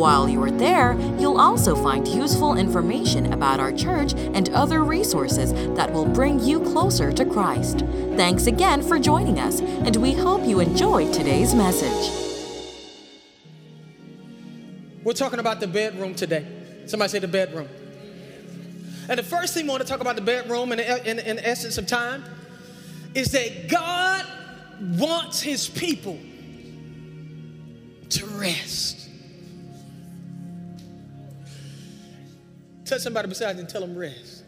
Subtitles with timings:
[0.00, 5.52] While you are there, you'll also find useful information about our church and other resources
[5.76, 7.80] that will bring you closer to Christ.
[8.16, 12.16] Thanks again for joining us, and we hope you enjoyed today's message.
[15.04, 16.46] We're talking about the bedroom today.
[16.86, 17.68] Somebody say the bedroom.
[19.10, 21.86] And the first thing we want to talk about the bedroom in, in, essence of
[21.86, 22.24] time
[23.14, 24.24] is that God
[24.98, 26.18] wants his people
[28.08, 29.09] to rest.
[32.90, 34.42] Touch somebody beside you and tell them rest.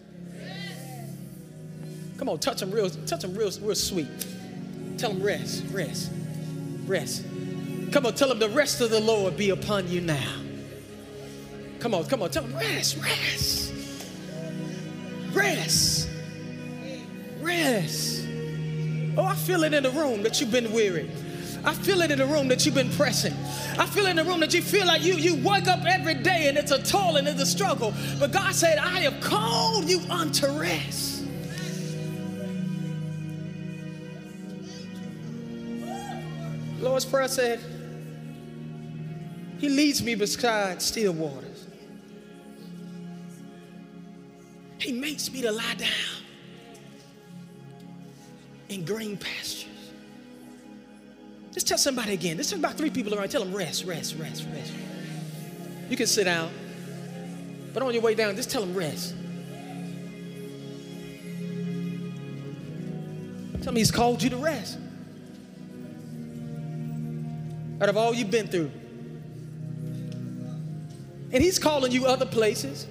[2.19, 4.09] Come on, touch them real, touch them real, real sweet.
[4.99, 6.11] Tell them rest, rest,
[6.85, 7.25] rest.
[7.93, 10.41] Come on, tell them the rest of the Lord be upon you now.
[11.79, 13.73] Come on, come on, tell them rest, rest,
[15.33, 16.09] rest,
[17.41, 18.27] rest.
[19.17, 21.09] Oh, I feel it in the room that you've been weary.
[21.65, 23.33] I feel it in the room that you've been pressing.
[23.79, 26.49] I feel in the room that you feel like you, you wake up every day
[26.49, 27.95] and it's a toil and it's a struggle.
[28.19, 31.25] But God said, I have called you unto rest.
[36.81, 37.61] Lord's Prayer said,
[39.59, 41.69] He leads me beside still waters.
[44.79, 45.89] He makes me to lie down
[48.69, 49.72] in green pastures.
[51.53, 52.37] Just tell somebody again.
[52.37, 53.29] This is about three people around.
[53.29, 54.73] Tell them rest, rest, rest, rest.
[55.91, 56.51] You can sit down,
[57.75, 59.15] but on your way down, just tell them rest.
[63.63, 64.79] Tell me he's called you to rest.
[67.81, 68.71] Out of all you've been through.
[71.33, 72.87] And he's calling you other places.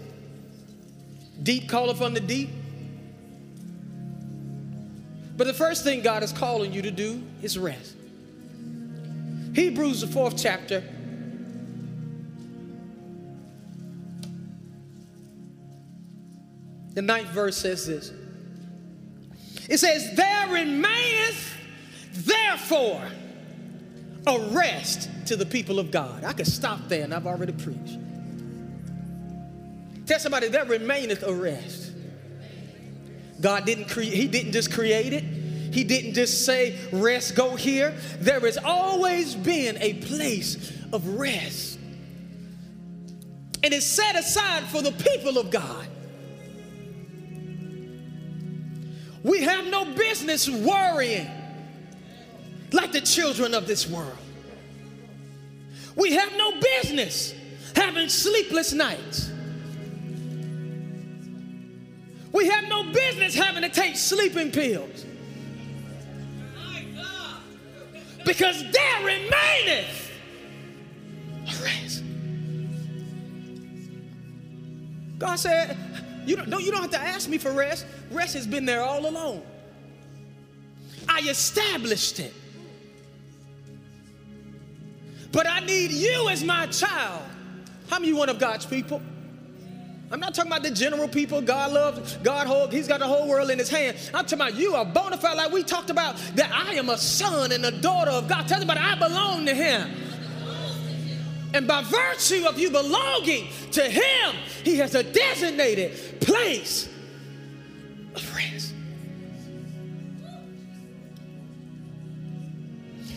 [1.41, 2.49] Deep calling from the deep.
[5.35, 7.95] But the first thing God is calling you to do is rest.
[9.53, 10.83] Hebrews, the fourth chapter.
[16.93, 18.11] The ninth verse says this.
[19.69, 21.57] It says, There remaineth
[22.13, 23.07] therefore
[24.27, 26.23] a rest to the people of God.
[26.23, 27.97] I could stop there and I've already preached.
[30.05, 31.93] Tell somebody there remaineth a rest.
[33.39, 35.23] God didn't create, He didn't just create it.
[35.71, 37.95] He didn't just say, rest, go here.
[38.19, 41.79] There has always been a place of rest.
[43.63, 45.87] And it's set aside for the people of God.
[49.23, 51.29] We have no business worrying
[52.71, 54.17] like the children of this world.
[55.95, 57.33] We have no business
[57.75, 59.29] having sleepless nights.
[62.31, 65.05] We have no business having to take sleeping pills.
[68.25, 70.11] Because there remaineth
[71.47, 72.03] a rest.
[75.17, 75.77] God said,
[76.25, 77.85] you don't, you don't have to ask me for rest.
[78.11, 79.43] Rest has been there all along.
[81.07, 82.33] I established it.
[85.31, 87.23] But I need you as my child.
[87.89, 89.01] How many one of God's people?
[90.11, 93.29] I'm not talking about the general people God loves, God hold, He's got the whole
[93.29, 93.95] world in His hand.
[94.13, 96.97] I'm talking about you are bona fide, like we talked about, that I am a
[96.97, 98.45] son and a daughter of God.
[98.47, 99.89] Tell somebody I belong to Him.
[101.53, 104.35] And by virtue of you belonging to Him,
[104.65, 106.89] He has a designated place
[108.13, 108.73] of rest.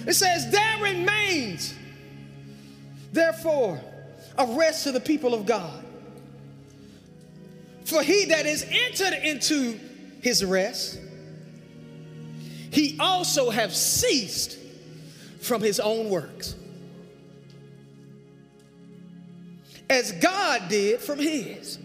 [0.06, 1.74] It says, There remains,
[3.12, 3.80] therefore,
[4.38, 5.83] a rest to the people of God.
[7.94, 9.78] For he that is entered into
[10.20, 10.98] his rest,
[12.72, 14.58] he also have ceased
[15.40, 16.56] from his own works,
[19.88, 21.78] as God did from his.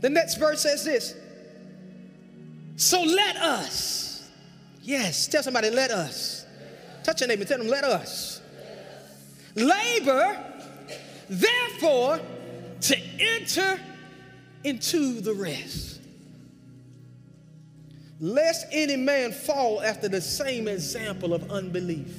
[0.00, 1.12] The next verse says this
[2.76, 4.30] So let us,
[4.80, 6.46] yes, tell somebody, let us.
[7.02, 8.33] Touch your neighbor, and tell them, let us
[9.54, 10.36] Labor,
[11.28, 12.20] therefore,
[12.80, 13.80] to enter
[14.64, 16.00] into the rest.
[18.20, 22.14] Lest any man fall after the same example of unbelief.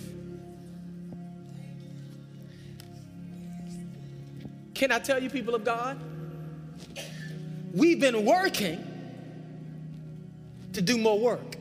[4.74, 5.98] Can I tell you, people of God?
[7.74, 8.86] We've been working
[10.74, 11.55] to do more work.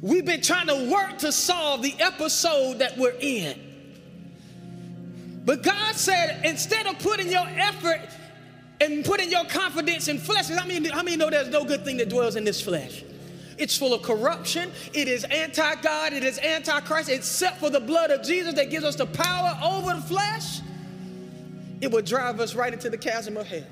[0.00, 3.64] We've been trying to work to solve the episode that we're in.
[5.44, 8.08] But God said, instead of putting your effort
[8.80, 11.96] and putting your confidence in flesh, how many, how many know there's no good thing
[11.96, 13.02] that dwells in this flesh?
[13.56, 14.70] It's full of corruption.
[14.92, 16.12] It is anti God.
[16.12, 19.58] It is anti Christ, except for the blood of Jesus that gives us the power
[19.62, 20.60] over the flesh.
[21.80, 23.64] It will drive us right into the chasm of hell.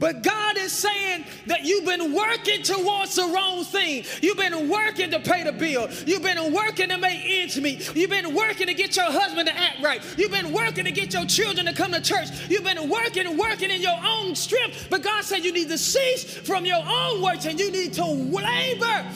[0.00, 4.04] But God is saying that you've been working towards the wrong thing.
[4.22, 5.90] You've been working to pay the bill.
[6.06, 7.94] You've been working to make ends meet.
[7.94, 10.02] You've been working to get your husband to act right.
[10.16, 12.28] You've been working to get your children to come to church.
[12.48, 14.86] You've been working working in your own strength.
[14.88, 18.04] But God said you need to cease from your own works and you need to
[18.06, 19.06] labor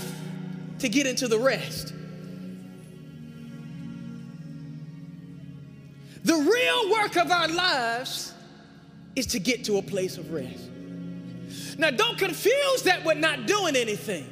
[0.81, 1.95] to get into the rest.
[6.25, 8.35] The real work of our lives
[9.17, 10.73] is to get to a place of rest.
[11.79, 14.31] Now, don't confuse that with not doing anything.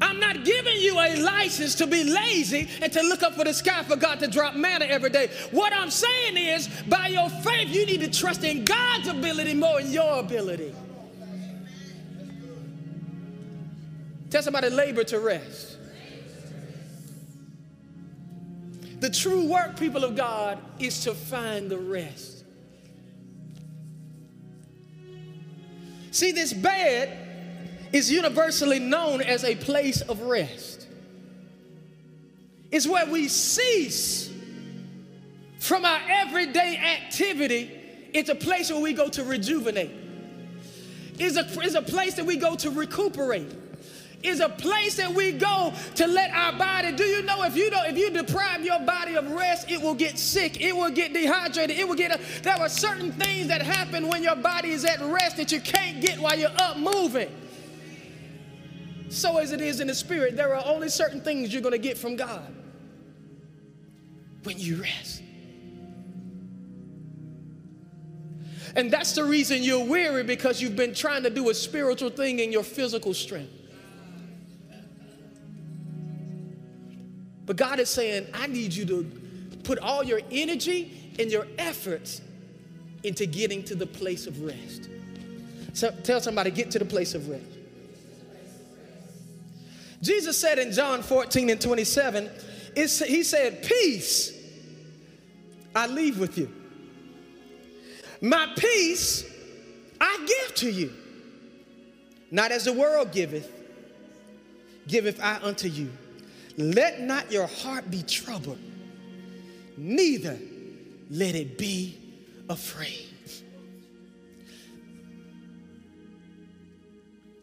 [0.00, 3.54] I'm not giving you a license to be lazy and to look up for the
[3.54, 5.30] sky for God to drop manna every day.
[5.52, 9.80] What I'm saying is, by your faith, you need to trust in God's ability more
[9.80, 10.74] than your ability.
[14.30, 15.76] Tell somebody, labor to rest.
[18.98, 22.41] The true work, people of God, is to find the rest.
[26.12, 30.86] See, this bed is universally known as a place of rest.
[32.70, 34.30] It's where we cease
[35.58, 37.70] from our everyday activity.
[38.12, 39.90] It's a place where we go to rejuvenate.
[41.18, 43.50] It's a, it's a place that we go to recuperate
[44.22, 46.92] is a place that we go to let our body.
[46.92, 49.94] Do you know if you don't, if you deprive your body of rest, it will
[49.94, 52.12] get sick, it will get dehydrated, it will get.
[52.12, 55.60] A, there are certain things that happen when your body is at rest that you
[55.60, 57.30] can't get while you're up moving.
[59.08, 61.78] So as it is in the spirit, there are only certain things you're going to
[61.78, 62.54] get from God
[64.44, 65.22] when you rest.
[68.74, 72.38] And that's the reason you're weary because you've been trying to do a spiritual thing
[72.38, 73.52] in your physical strength.
[77.46, 79.10] But God is saying, I need you to
[79.64, 82.20] put all your energy and your efforts
[83.02, 84.88] into getting to the place of rest.
[85.72, 87.44] So tell somebody, get to the place of rest.
[90.02, 92.30] Jesus said in John 14 and 27,
[92.74, 94.38] he said, Peace
[95.74, 96.52] I leave with you.
[98.20, 99.24] My peace
[100.00, 100.92] I give to you.
[102.30, 103.50] Not as the world giveth,
[104.86, 105.90] giveth I unto you.
[106.56, 108.58] Let not your heart be troubled,
[109.76, 110.38] neither
[111.10, 111.98] let it be
[112.48, 113.08] afraid.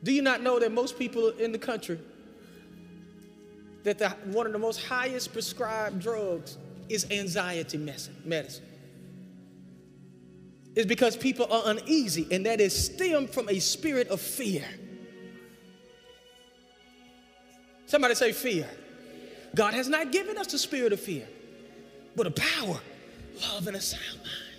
[0.03, 1.99] Do you not know that most people in the country
[3.83, 6.57] that the, one of the most highest prescribed drugs
[6.87, 8.65] is anxiety medicine?
[10.75, 14.63] It's because people are uneasy, and that is stemmed from a spirit of fear.
[17.87, 18.69] Somebody say fear.
[19.55, 21.27] God has not given us the spirit of fear,
[22.15, 22.79] but a power,
[23.41, 24.49] love, and a sound mind.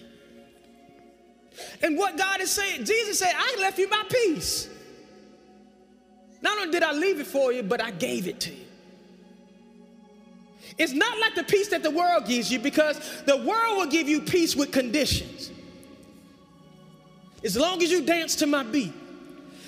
[1.83, 4.69] And what God is saying, Jesus said, I left you my peace.
[6.43, 8.65] Not only did I leave it for you, but I gave it to you.
[10.79, 14.09] It's not like the peace that the world gives you because the world will give
[14.09, 15.51] you peace with conditions.
[17.45, 18.93] As long as you dance to my beat,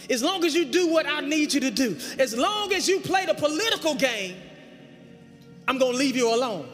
[0.09, 3.01] as long as you do what I need you to do, as long as you
[3.01, 4.37] play the political game,
[5.73, 6.69] I'm going to leave you alone.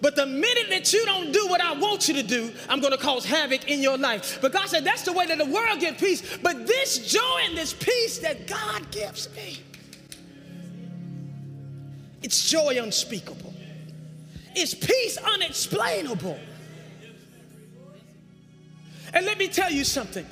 [0.00, 2.90] But the minute that you don't do what I want you to do, I'm going
[2.90, 4.40] to cause havoc in your life.
[4.42, 6.38] But God said, that's the way that the world gets peace.
[6.38, 9.60] But this joy and this peace that God gives me,
[12.22, 13.54] it's joy unspeakable,
[14.56, 16.40] it's peace unexplainable.
[19.14, 20.26] And let me tell you something.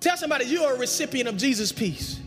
[0.00, 2.18] Tell somebody you are a recipient of Jesus' peace.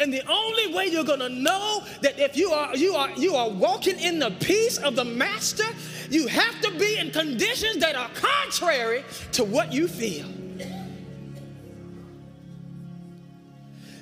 [0.00, 3.48] And the only way you're gonna know that if you are you are you are
[3.48, 5.64] walking in the peace of the master,
[6.10, 10.26] you have to be in conditions that are contrary to what you feel.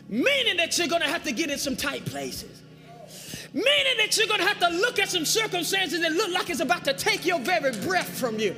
[0.09, 2.62] Meaning that you're gonna have to get in some tight places.
[3.55, 6.85] Meaning that you're gonna have to look at some circumstances that look like it's about
[6.87, 8.57] to take your very breath from you.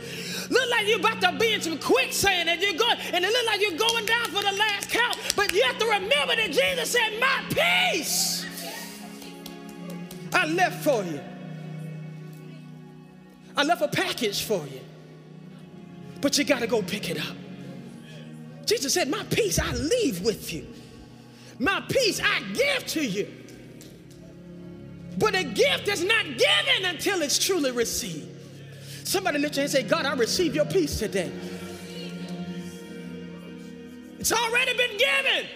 [0.51, 3.47] Look like you're about to be in some quicksand and you're going, and it look
[3.47, 5.19] like you're going down for the last count.
[5.35, 8.47] But you have to remember that Jesus said, My peace
[10.33, 11.21] I left for you.
[13.57, 14.81] I left a package for you.
[16.21, 17.37] But you got to go pick it up.
[18.67, 20.67] Jesus said, My peace I leave with you.
[21.59, 23.33] My peace I give to you.
[25.19, 28.29] But a gift is not given until it's truly received.
[29.05, 31.31] Somebody lift your hand and say, God, I receive your peace today.
[34.19, 35.47] It's already been given.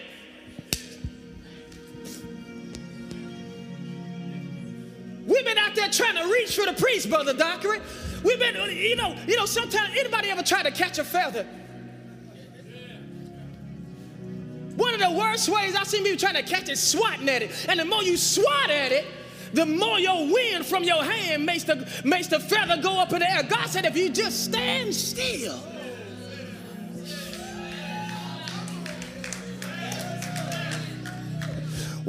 [5.25, 7.81] We've been out there trying to reach for the priest, Brother Dockery.
[8.23, 11.45] We've been, you know, you know, sometimes anybody ever try to catch a feather?
[14.75, 17.51] One of the worst ways I've seen people trying to catch it swatting at it.
[17.67, 19.05] And the more you swat at it,
[19.53, 23.19] the more your wind from your hand makes the, makes the feather go up in
[23.19, 23.43] the air.
[23.43, 25.59] God said, if you just stand still.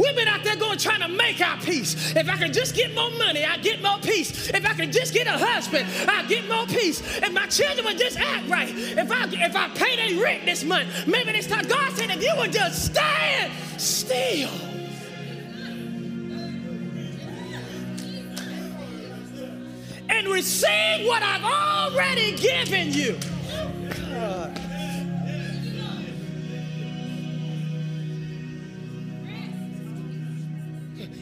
[0.01, 2.17] We've been out there going trying to make our peace.
[2.17, 4.49] If I could just get more money, I get more peace.
[4.49, 7.03] If I could just get a husband, I get more peace.
[7.19, 10.65] If my children would just act right, if I if I pay their rent this
[10.65, 14.70] month, maybe this time God said if you would just stand still.
[20.21, 23.19] And receive what I've already given you.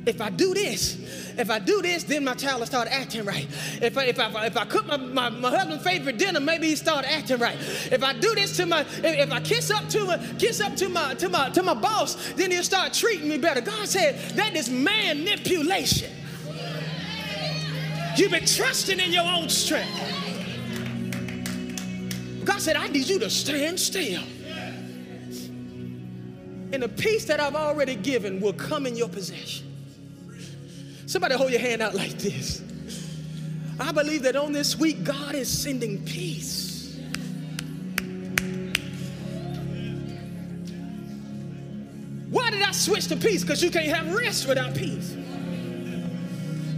[0.05, 0.97] If I do this,
[1.39, 3.47] if I do this, then my child will start acting right.
[3.81, 6.75] If I, if I, if I cook my, my, my husband's favorite dinner, maybe he
[6.75, 7.57] start acting right.
[7.93, 10.75] If I do this to my, if, if I kiss up to my, kiss up
[10.75, 13.61] to my, to my, to my boss, then he'll start treating me better.
[13.61, 16.18] God said that is manipulation.
[18.19, 19.97] You've been trusting in your own strength.
[22.45, 24.25] God said, I need you to stand still.
[26.73, 29.73] And the peace that I've already given will come in your possession.
[31.07, 32.61] Somebody hold your hand out like this.
[33.79, 36.99] I believe that on this week, God is sending peace.
[42.31, 43.43] Why did I switch to peace?
[43.43, 45.15] Because you can't have rest without peace.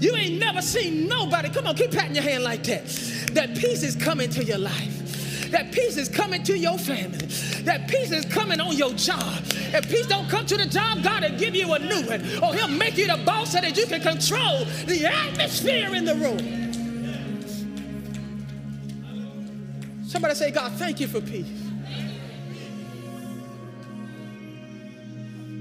[0.01, 2.87] You ain't never seen nobody, come on, keep patting your hand like that.
[3.35, 5.51] That peace is coming to your life.
[5.51, 7.27] That peace is coming to your family.
[7.65, 9.43] That peace is coming on your job.
[9.73, 12.23] If peace don't come to the job, God will give you a new one.
[12.43, 16.15] Or he'll make you the boss so that you can control the atmosphere in the
[16.15, 16.71] room.
[20.05, 21.47] Somebody say, God, thank you for peace.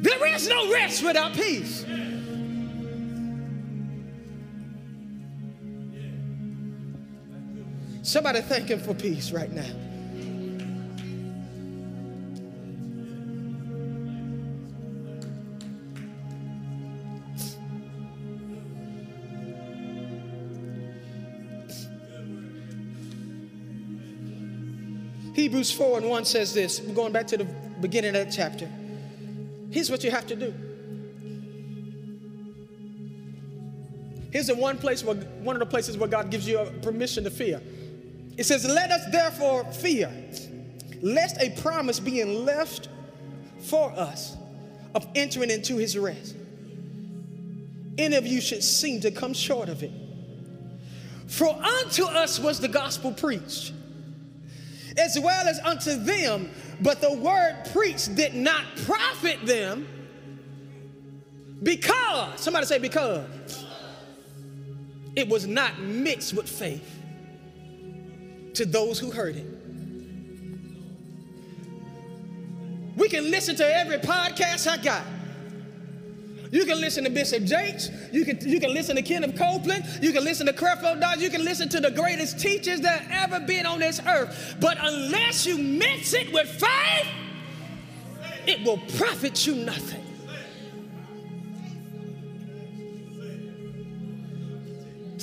[0.02, 1.86] There is no rest without peace.
[8.10, 9.62] Somebody thank him for peace right now.
[25.36, 26.82] Hebrews 4 and 1 says this.
[26.82, 27.46] We're going back to the
[27.80, 28.68] beginning of that chapter.
[29.70, 30.52] Here's what you have to do.
[34.32, 37.30] Here's the one place where one of the places where God gives you permission to
[37.30, 37.62] fear.
[38.40, 40.10] It says, Let us therefore fear,
[41.02, 42.88] lest a promise being left
[43.60, 44.38] for us
[44.96, 46.38] of entering into his rest.
[47.98, 49.92] Any of you should seem to come short of it.
[51.28, 53.74] For unto us was the gospel preached
[54.98, 59.86] as well as unto them, but the word preached did not profit them
[61.62, 63.66] because, somebody say, because
[65.16, 66.99] it was not mixed with faith
[68.56, 69.46] to those who heard it.
[72.96, 75.06] We can listen to every podcast I got.
[76.52, 77.90] You can listen to Bishop Jakes.
[78.12, 79.86] You can, you can listen to Kenneth Copeland.
[80.02, 81.18] You can listen to Creflo Dollar.
[81.18, 84.56] You can listen to the greatest teachers that ever been on this earth.
[84.60, 87.08] But unless you mix it with faith,
[88.48, 90.09] it will profit you nothing.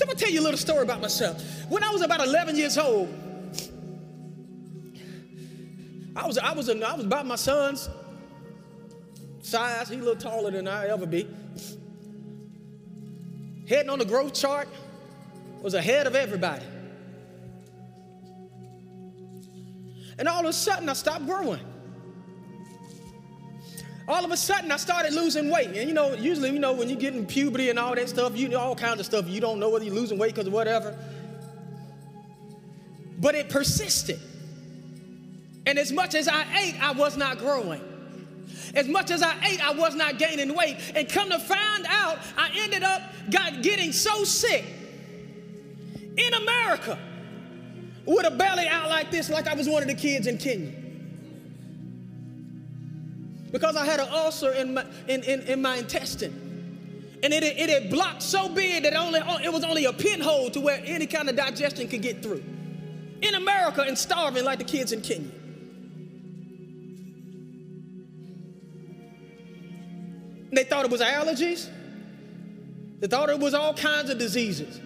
[0.06, 1.42] I'm gonna tell you a little story about myself.
[1.68, 3.12] When I was about 11 years old,
[6.14, 7.90] I was I was I was about my son's
[9.42, 9.88] size.
[9.88, 11.26] He a little taller than I ever be.
[13.68, 14.68] Heading on the growth chart
[15.60, 16.64] was ahead of everybody.
[20.20, 21.58] And all of a sudden, I stopped growing.
[24.08, 25.68] All of a sudden, I started losing weight.
[25.68, 28.36] And you know, usually, you know, when you get in puberty and all that stuff,
[28.36, 30.52] you know, all kinds of stuff, you don't know whether you're losing weight because of
[30.52, 30.96] whatever.
[33.18, 34.20] But it persisted.
[35.66, 37.82] And as much as I ate, I was not growing.
[38.74, 40.76] As much as I ate, I was not gaining weight.
[40.94, 44.64] And come to find out, I ended up got getting so sick
[46.16, 46.98] in America
[48.04, 50.72] with a belly out like this, like I was one of the kids in Kenya.
[53.56, 57.18] Because I had an ulcer in my, in, in, in my intestine.
[57.22, 60.50] And it, it had blocked so big that only, oh, it was only a pinhole
[60.50, 62.44] to where any kind of digestion could get through.
[63.22, 65.30] In America and starving like the kids in Kenya.
[70.52, 71.70] They thought it was allergies.
[73.00, 74.78] They thought it was all kinds of diseases.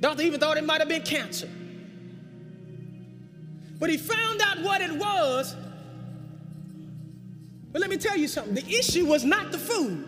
[0.00, 1.48] Doctor even thought it might have been cancer.
[3.78, 5.54] But he found out what it was.
[7.72, 10.04] But let me tell you something the issue was not the food,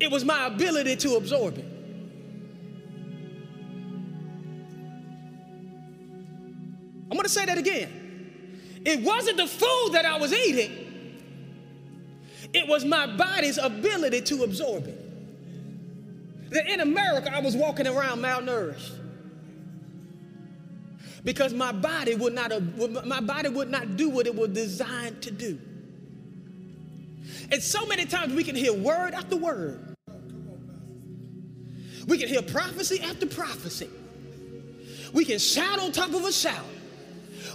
[0.00, 1.66] it was my ability to absorb it.
[7.10, 7.96] I'm gonna say that again.
[8.84, 11.22] It wasn't the food that I was eating,
[12.52, 15.06] it was my body's ability to absorb it.
[16.50, 18.99] That in America, I was walking around malnourished
[21.24, 22.60] because my body would not uh,
[23.04, 25.58] my body would not do what it was designed to do.
[27.52, 29.96] And so many times we can hear word after word.
[32.06, 33.88] We can hear prophecy after prophecy.
[35.12, 36.64] We can shout on top of a shout.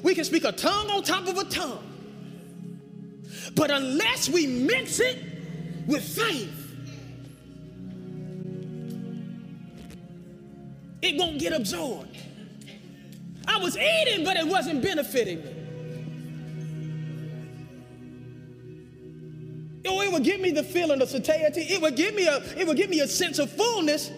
[0.03, 1.84] We can speak a tongue on top of a tongue.
[3.55, 5.17] But unless we mix it
[5.88, 6.51] with faith,
[11.01, 12.17] it won't get absorbed.
[13.47, 15.51] I was eating, but it wasn't benefiting me.
[19.87, 21.61] Oh, it would give me the feeling of satiety.
[21.61, 24.11] It would give me a, it would give me a sense of fullness,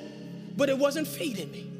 [0.55, 1.76] but it wasn't feeding me.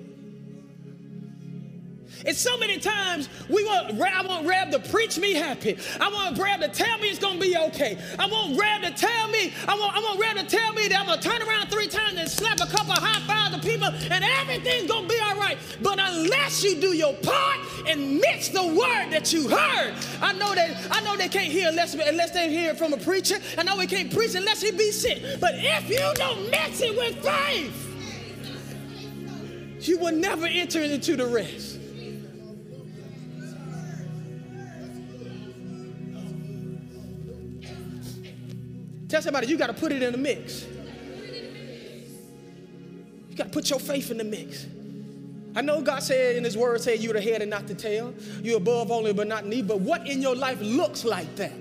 [2.25, 5.77] And so many times we want, I want Reb to preach me happy.
[5.99, 7.97] I want Reb to tell me it's gonna be okay.
[8.17, 10.99] I want Reb to tell me, I want, I want Reb to tell me that
[10.99, 13.87] I'm gonna turn around three times and slap a couple of high fives to people
[13.87, 15.57] and everything's gonna be all right.
[15.81, 20.55] But unless you do your part and mix the word that you heard, I know
[20.55, 23.37] that I know they can't hear unless, unless they hear it from a preacher.
[23.57, 25.39] I know we can't preach unless he be sick.
[25.39, 27.83] But if you don't mix it with faith,
[29.87, 31.76] you will never enter into the rest.
[39.09, 40.65] Tell somebody you got to put it in the mix.
[43.29, 44.65] You got to put your faith in the mix.
[45.55, 48.13] I know God said in His Word, say you're the head and not the tail.
[48.43, 49.67] You're above only but not need.
[49.67, 51.53] But what in your life looks like that?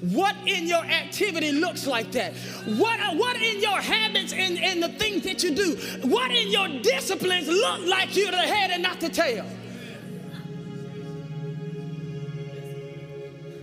[0.00, 2.32] What in your activity looks like that?
[2.76, 5.76] What, uh, what in your habits and, and the things that you do?
[6.08, 9.44] What in your disciplines look like you're the head and not the tail?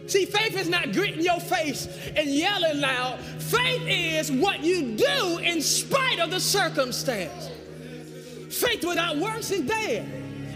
[0.08, 3.20] See, faith is not gritting your face and yelling loud.
[3.20, 7.50] Faith is what you do in spite of the circumstance.
[8.50, 10.08] Faith without works is dead.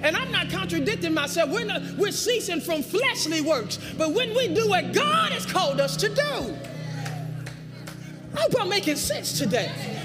[0.02, 1.50] And I'm not contradicting myself.
[1.50, 3.80] We're, not, we're ceasing from fleshly works.
[3.98, 6.56] But when we do what God has called us to do,
[8.36, 9.99] I hope I'm making sense today.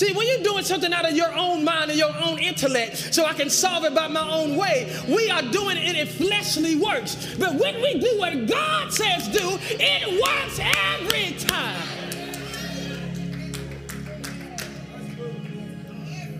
[0.00, 3.26] See, when you're doing something out of your own mind and your own intellect, so
[3.26, 7.36] I can solve it by my own way, we are doing it in fleshly works.
[7.38, 11.82] But when we do what God says do, it works every time.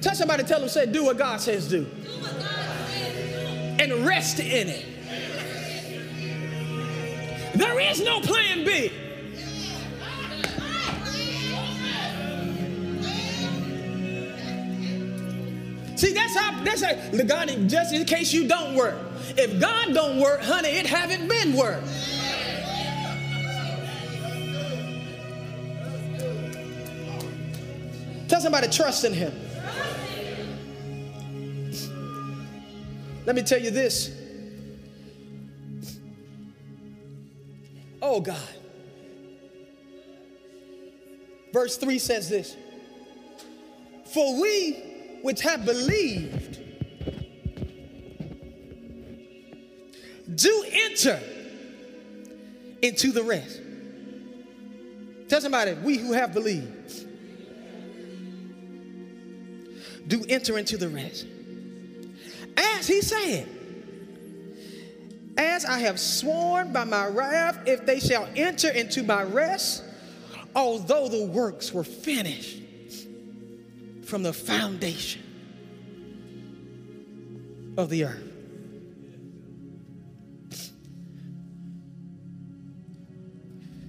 [0.00, 1.86] Tell somebody, tell them, say, do what God says do.
[3.78, 4.86] And rest in it.
[7.56, 8.90] There is no plan B.
[16.34, 18.96] that's how, that's how, the God, just in case you don't work.
[19.36, 21.82] If God don't work, honey, it haven't been work.
[28.28, 29.32] Tell somebody, trust in him.
[33.26, 34.16] Let me tell you this.
[38.00, 38.38] Oh, God.
[41.52, 42.56] Verse 3 says this
[44.12, 44.89] For we
[45.22, 46.58] which have believed
[50.34, 51.20] do enter
[52.82, 53.60] into the rest.
[55.28, 57.06] Tell somebody, we who have believed
[60.08, 61.26] do enter into the rest.
[62.56, 63.48] As he said,
[65.36, 69.84] as I have sworn by my wrath, if they shall enter into my rest,
[70.54, 72.59] although the works were finished
[74.10, 75.22] from the foundation
[77.78, 78.24] of the earth.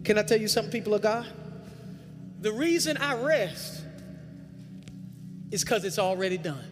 [0.03, 1.25] Can I tell you something, people of God?
[2.39, 3.83] The reason I rest
[5.49, 6.70] is because it's already done.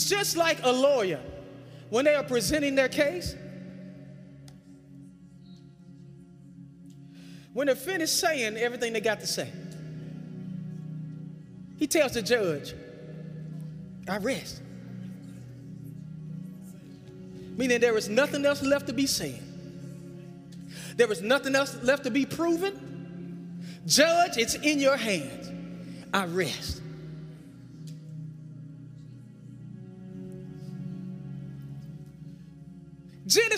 [0.00, 1.20] It's just like a lawyer
[1.90, 3.36] when they are presenting their case.
[7.52, 9.52] When they're finished saying everything they got to say,
[11.76, 12.72] he tells the judge,
[14.08, 14.62] I rest.
[17.58, 19.38] Meaning there is nothing else left to be said.
[20.96, 23.66] There is nothing else left to be proven.
[23.84, 25.50] Judge, it's in your hands.
[26.14, 26.80] I rest.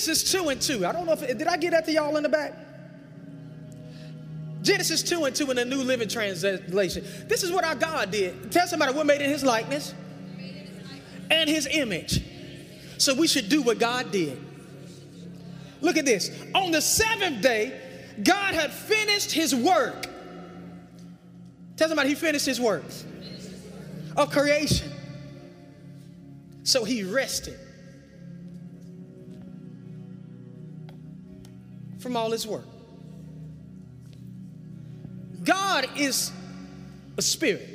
[0.03, 0.85] Genesis 2 and 2.
[0.85, 2.55] I don't know if, did I get that to y'all in the back?
[4.61, 7.05] Genesis 2 and 2 in the New Living Translation.
[7.29, 8.51] This is what our God did.
[8.51, 9.95] Tell somebody we're made in his likeness
[11.31, 12.21] and his image.
[12.99, 14.41] So we should do what God did.
[15.81, 16.33] Look at this.
[16.53, 17.81] On the seventh day,
[18.25, 20.09] God had finished his work.
[21.77, 22.83] Tell somebody he finished his work
[24.17, 24.91] of creation.
[26.65, 27.59] So he rested.
[32.03, 32.67] From all his work.
[35.45, 36.33] God is
[37.17, 37.69] a spirit.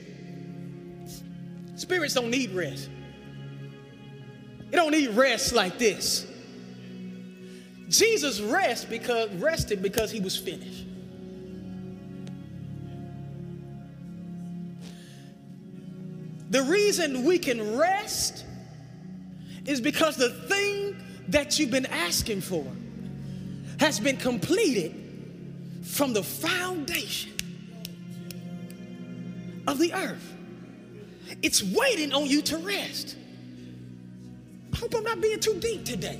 [1.76, 2.90] Spirits don't need rest.
[4.72, 6.26] It don't need rest like this.
[7.88, 10.86] Jesus rest because rested because he was finished.
[16.50, 18.44] The reason we can rest
[19.66, 20.98] is because the thing
[21.30, 22.66] that you've been asking for
[23.80, 24.94] has been completed
[25.84, 27.32] from the foundation
[29.68, 30.34] of the earth.
[31.42, 33.16] It's waiting on you to rest.
[34.74, 36.20] I hope I'm not being too deep today.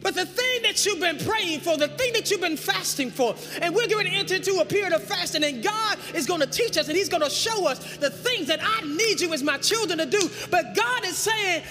[0.00, 3.34] But the thing that you've been praying for, the thing that you've been fasting for,
[3.60, 6.46] and we're going to enter into a period of fasting, and God is going to
[6.46, 9.42] teach us and He's going to show us the things that I need you as
[9.42, 10.30] my children to do.
[10.50, 11.64] But God is saying,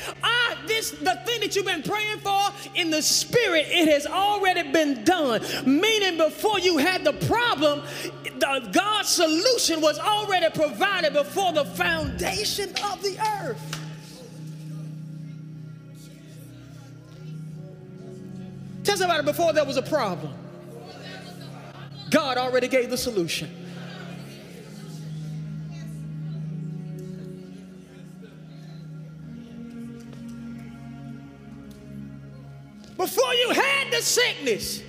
[0.65, 2.39] this the thing that you've been praying for
[2.76, 5.41] in the spirit, it has already been done.
[5.65, 7.82] Meaning, before you had the problem,
[8.24, 13.74] the, God's solution was already provided before the foundation of the earth.
[18.84, 20.34] Tell somebody before there was a problem,
[22.10, 23.66] God already gave the solution.
[32.97, 34.81] Before you had the sickness,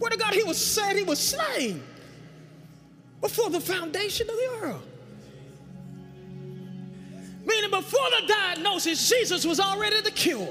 [0.00, 1.82] word of God, he was said he was slain
[3.20, 4.86] before the foundation of the earth.
[7.44, 10.48] Meaning, before the diagnosis, Jesus was already the cure.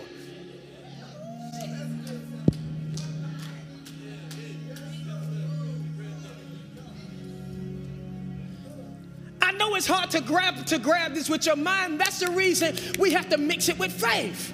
[9.42, 12.00] I know it's hard to grab to grab this with your mind.
[12.00, 14.54] That's the reason we have to mix it with faith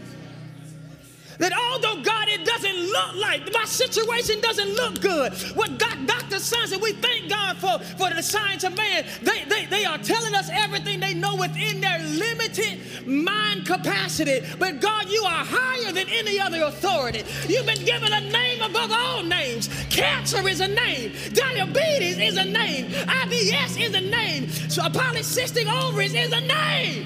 [1.39, 5.33] that although God, it doesn't look like my situation doesn't look good.
[5.55, 6.37] What God, Dr.
[6.37, 9.97] Science, and we thank God for, for the science of man, they, they, they are
[9.97, 14.45] telling us everything they know within their limited mind capacity.
[14.59, 17.23] But God, you are higher than any other authority.
[17.47, 19.69] You've been given a name above all names.
[19.89, 26.13] Cancer is a name, diabetes is a name, IBS is a name, so polycystic ovaries
[26.13, 27.05] is a name.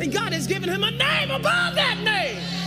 [0.00, 2.57] And God has given him a name above that name.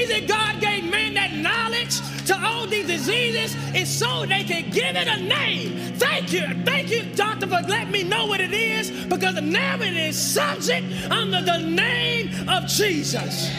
[0.00, 4.96] Reason God gave man that knowledge to all these diseases is so they can give
[4.96, 5.94] it a name.
[5.96, 6.46] Thank you.
[6.64, 10.86] Thank you, doctor, for letting me know what it is because now it is subject
[11.10, 13.50] under the name of Jesus.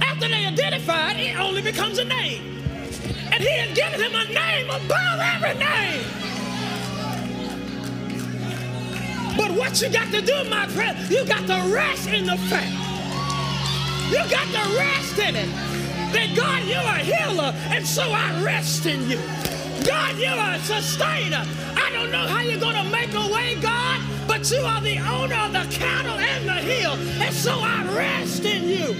[0.00, 2.42] After they identified, it only becomes a name.
[3.30, 6.17] And he has given him a name above every name.
[9.38, 12.74] But what you got to do, my friend, you got to rest in the fact.
[14.10, 15.48] You got to rest in it.
[16.12, 19.18] That God, you're a healer, and so I rest in you.
[19.86, 21.44] God, you're a sustainer.
[21.76, 24.98] I don't know how you're going to make a way, God, but you are the
[24.98, 28.96] owner of the cattle and the hill, and so I rest in you.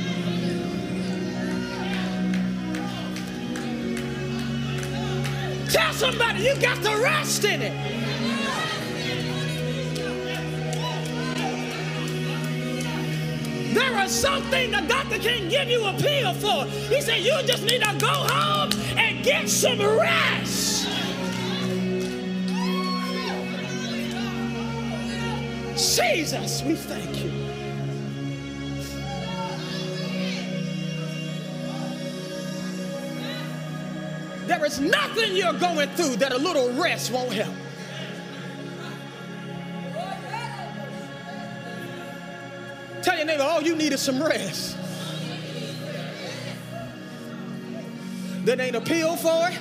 [5.68, 7.97] Tell somebody you got to rest in it.
[13.78, 16.64] There's something the doctor can't give you a pill for.
[16.92, 20.88] He said, You just need to go home and get some rest.
[25.76, 27.30] Jesus, we thank you.
[34.48, 37.54] There is nothing you're going through that a little rest won't help.
[43.28, 44.74] Neighbor, all you need is some rest.
[48.46, 49.58] There ain't a pill for it.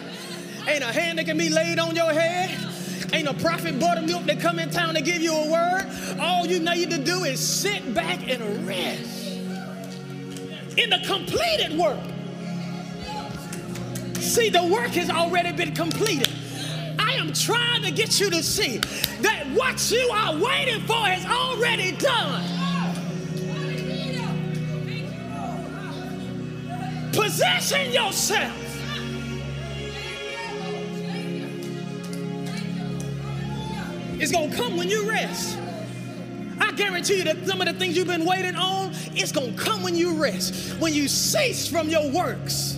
[0.69, 2.49] Ain't a hand that can be laid on your head.
[3.11, 5.85] Ain't a prophet buttermilk that come in town to give you a word.
[6.17, 9.27] All you need to do is sit back and rest
[10.77, 11.99] in the completed work.
[14.21, 16.31] See, the work has already been completed.
[16.97, 21.25] I am trying to get you to see that what you are waiting for is
[21.25, 22.66] already done.
[27.17, 28.53] Possession yourself.
[34.19, 35.57] It's gonna come when you rest.
[36.59, 39.81] I guarantee you that some of the things you've been waiting on, it's gonna come
[39.81, 42.77] when you rest, when you cease from your works.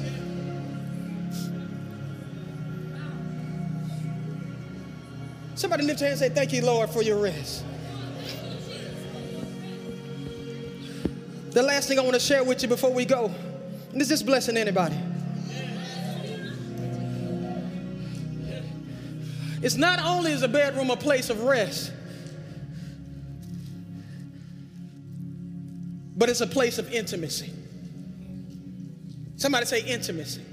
[5.56, 7.65] Somebody lift your hand and say, Thank you, Lord, for your rest.
[11.52, 13.34] The last thing I want to share with you before we go,
[14.02, 14.98] is this blessing anybody?
[19.62, 21.92] It's not only is a bedroom a place of rest,
[26.16, 27.52] but it's a place of intimacy.
[29.36, 30.44] Somebody say intimacy.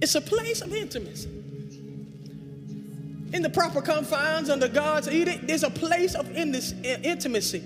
[0.00, 1.30] It's a place of intimacy.
[3.32, 7.64] In the proper confines under God's edict, there's a place of intimacy.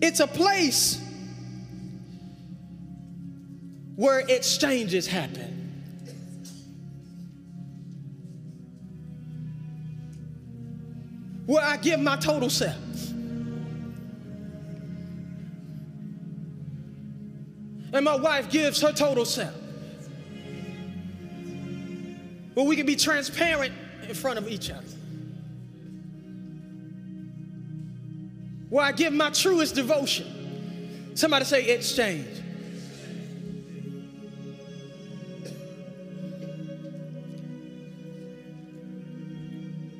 [0.00, 1.02] It's a place
[3.96, 5.58] where exchanges happen.
[11.48, 12.76] where I give my total self.
[17.90, 19.54] And my wife gives her total self.
[22.52, 23.72] Where we can be transparent
[24.06, 24.97] in front of each other.
[28.70, 31.12] Where I give my truest devotion.
[31.14, 32.26] Somebody say exchange.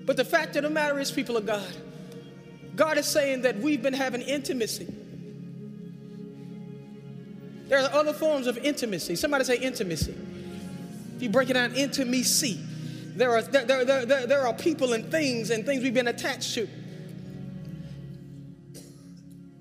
[0.05, 1.63] But the fact of the matter is, people of God,
[2.75, 4.87] God is saying that we've been having intimacy.
[7.69, 9.17] There are other forms of intimacy.
[9.17, 10.15] Somebody say intimacy.
[11.17, 12.59] If you break it down, intimacy.
[13.17, 16.55] There are, there, there, there, there are people and things and things we've been attached
[16.55, 16.69] to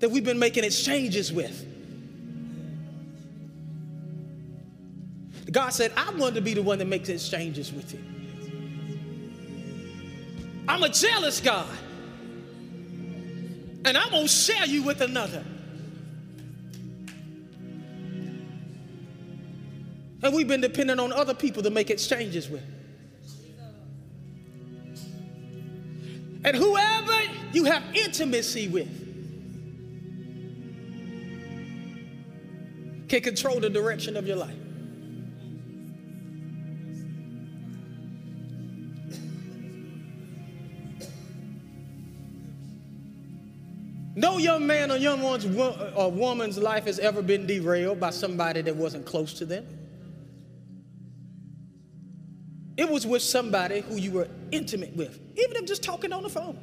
[0.00, 1.66] that we've been making exchanges with.
[5.50, 8.00] God said, I want to be the one that makes exchanges with you.
[10.68, 11.66] I'm a jealous God.
[13.84, 15.42] And I'm going to share you with another.
[20.22, 22.64] And we've been dependent on other people to make exchanges with.
[26.44, 27.16] And whoever
[27.52, 29.07] you have intimacy with
[33.08, 34.56] can control the direction of your life.
[44.14, 48.62] No young man or young one's, or woman's life has ever been derailed by somebody
[48.62, 49.64] that wasn't close to them.
[52.76, 56.28] It was with somebody who you were intimate with, even if just talking on the
[56.28, 56.58] phone.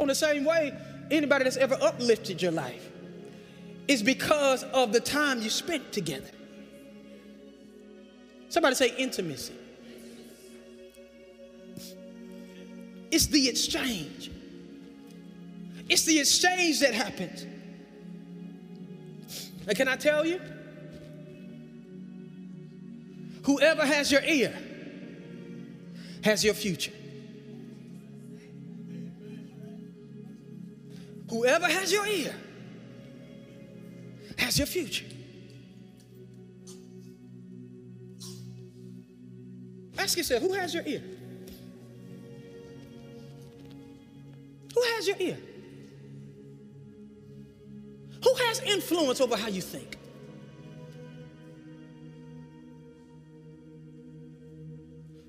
[0.00, 0.76] On the same way,
[1.10, 2.90] anybody that's ever uplifted your life
[3.88, 6.30] is because of the time you spent together.
[8.48, 9.54] Somebody say intimacy.
[13.10, 14.30] It's the exchange.
[15.88, 17.46] It's the exchange that happens.
[19.66, 20.40] And can I tell you?
[23.44, 24.56] Whoever has your ear
[26.22, 26.92] has your future.
[31.30, 32.34] Whoever has your ear
[34.36, 35.06] has your future.
[39.96, 41.02] Ask yourself, who has your ear?
[44.74, 45.38] Who has your ear?
[48.24, 49.96] Who has influence over how you think?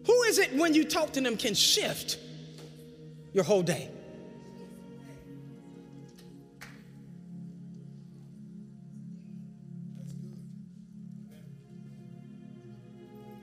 [0.06, 2.18] Who is it when you talk to them can shift
[3.34, 3.90] your whole day.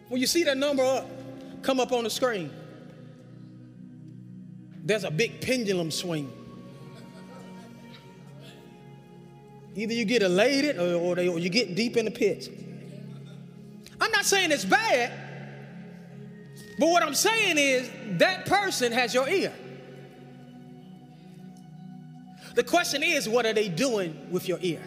[0.08, 1.06] When you see that number up,
[1.62, 2.50] come up on the screen,
[4.84, 6.32] there's a big pendulum swing.
[9.74, 12.50] Either you get elated or, or, they, or you get deep in the pit.
[14.00, 15.12] I'm not saying it's bad,
[16.78, 19.52] but what I'm saying is that person has your ear.
[22.54, 24.82] The question is, what are they doing with your ear?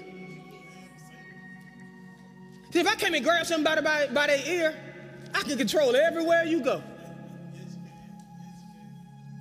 [2.72, 4.76] See, if I came and grabbed somebody by, by their ear,
[5.34, 6.82] I can control everywhere you go.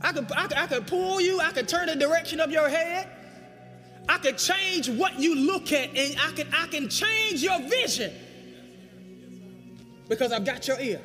[0.02, 3.08] I could, I, I pull you, I could turn the direction of your head.
[4.08, 8.12] I could change what you look at, and I can, I can change your vision
[10.08, 11.00] because I've got your ear.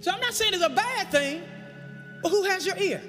[0.00, 1.42] So I'm not saying it's a bad thing,
[2.22, 3.02] but who has your ear?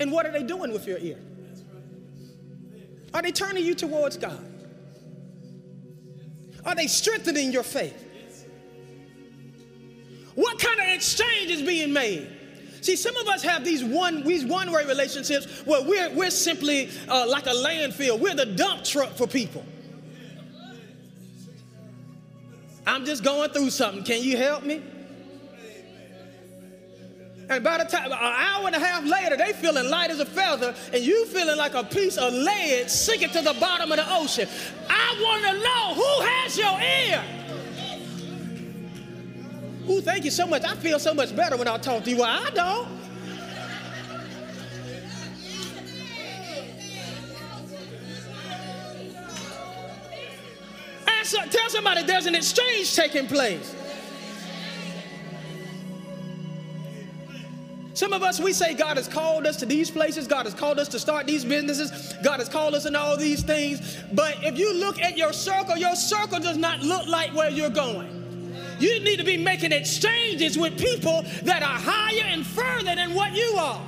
[0.00, 1.18] And what are they doing with your ear?
[3.14, 4.44] Are they turning you towards God?
[6.68, 8.04] Are they strengthening your faith?
[10.34, 12.30] What kind of exchange is being made?
[12.82, 17.26] See, some of us have these one these one-way relationships where we're, we're simply uh,
[17.26, 18.20] like a landfill.
[18.20, 19.64] We're the dump truck for people.
[22.86, 24.04] I'm just going through something.
[24.04, 24.82] Can you help me?
[27.50, 30.26] And by the time, an hour and a half later, they feeling light as a
[30.26, 34.14] feather, and you feeling like a piece of lead sinking to the bottom of the
[34.14, 34.46] ocean.
[34.88, 37.24] I want to know who has your ear.
[39.88, 40.64] Ooh, thank you so much.
[40.64, 42.18] I feel so much better when I talk to you.
[42.18, 42.88] Well, I don't.
[51.06, 53.74] Ask, tell somebody there's an exchange taking place.
[57.98, 60.28] Some of us, we say God has called us to these places.
[60.28, 62.14] God has called us to start these businesses.
[62.22, 63.98] God has called us in all these things.
[64.12, 67.70] But if you look at your circle, your circle does not look like where you're
[67.70, 68.76] going.
[68.78, 73.34] You need to be making exchanges with people that are higher and further than what
[73.34, 73.82] you are.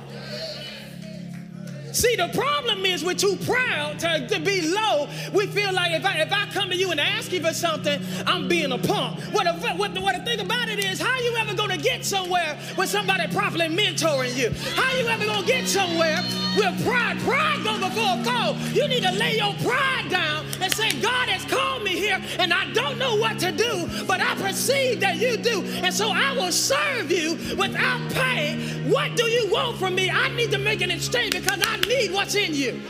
[1.93, 5.07] See, the problem is we're too proud to, to be low.
[5.33, 8.01] We feel like if I, if I come to you and ask you for something,
[8.25, 9.19] I'm being a punk.
[9.33, 11.77] What, the, what, the, what the thing about it is, how you ever going to
[11.77, 14.51] get somewhere with somebody properly mentoring you?
[14.75, 16.17] How you ever going to get somewhere
[16.55, 17.19] with pride?
[17.19, 18.55] Pride go before a fall.
[18.73, 22.53] You need to lay your pride down and say, God has called me here and
[22.53, 25.63] I don't know what to do, but I perceive that you do.
[25.83, 28.57] And so I will serve you without pay.
[28.89, 30.09] What do you want from me?
[30.09, 32.81] I need to make an exchange because I need what's in you.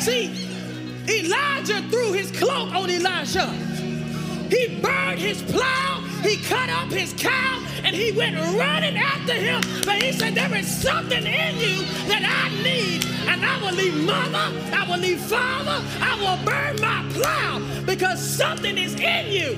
[0.00, 0.46] See,
[1.08, 3.46] Elijah threw his cloak on Elisha.
[4.50, 9.60] He burned his plow, he cut up his cow, and he went running after him.
[9.84, 13.94] But he said, There is something in you that I need, and I will leave
[14.04, 19.54] mama, I will leave father, I will burn my plow because something is in you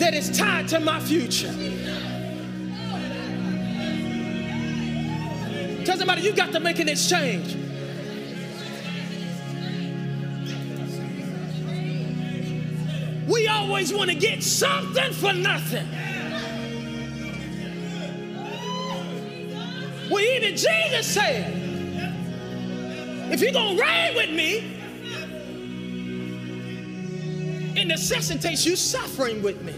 [0.00, 1.52] that is tied to my future.
[5.84, 7.56] Tell somebody you got to make an exchange.
[13.28, 15.86] We always want to get something for nothing.
[20.22, 21.52] Even Jesus said,
[23.32, 24.78] if you're going to reign with me,
[27.80, 29.74] it necessitates you suffering with me.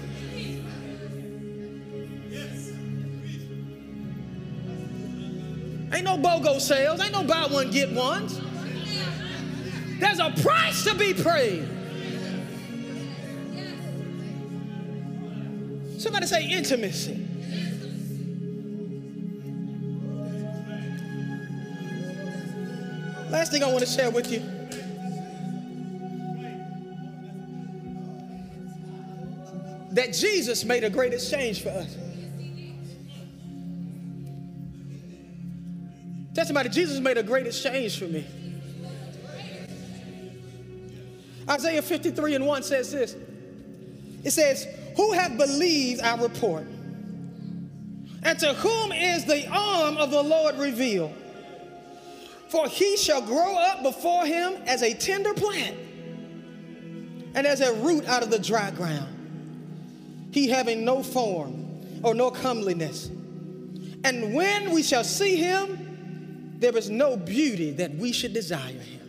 [5.94, 8.40] Ain't no BOGO sales, ain't no buy one, get ones.
[10.00, 11.68] There's a price to be paid.
[15.98, 17.33] Somebody say intimacy.
[23.34, 24.38] Last thing I want to share with you.
[29.90, 31.96] That Jesus made a great exchange for us.
[36.32, 38.24] Tell somebody, Jesus made a great exchange for me.
[41.50, 43.16] Isaiah 53 and 1 says this.
[44.22, 46.68] It says, Who have believed our report?
[48.22, 51.12] And to whom is the arm of the Lord revealed?
[52.54, 55.76] For he shall grow up before him as a tender plant
[57.34, 60.28] and as a root out of the dry ground.
[60.30, 63.08] He having no form or no comeliness.
[64.04, 69.00] And when we shall see him, there is no beauty that we should desire him.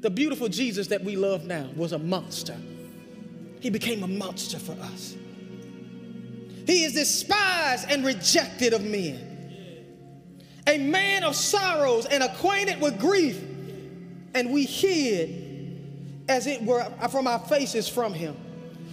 [0.00, 2.56] The beautiful Jesus that we love now was a monster.
[3.60, 5.14] He became a monster for us.
[6.66, 9.27] He is despised and rejected of men.
[10.68, 13.42] A man of sorrows and acquainted with grief,
[14.34, 18.36] and we hid as it were from our faces from him.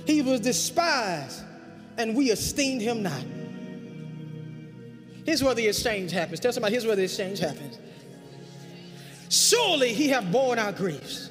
[0.08, 1.44] He was despised,
[1.98, 3.24] and we esteemed him not.
[5.26, 6.40] Here's where the exchange happens.
[6.40, 7.78] Tell somebody, here's where the exchange happens.
[9.28, 11.30] Surely he have borne our griefs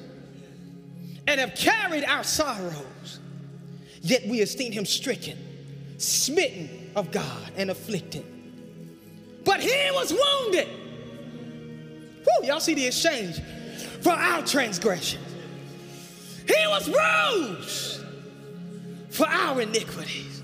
[1.25, 3.19] and have carried our sorrows,
[4.01, 5.39] yet we esteem him stricken,
[5.97, 8.34] smitten of God, and afflicted.
[9.45, 10.67] But he was wounded.
[12.25, 13.39] Woo, y'all see the exchange
[14.01, 15.21] for our transgression.
[16.47, 18.03] He was bruised
[19.09, 20.43] for our iniquities.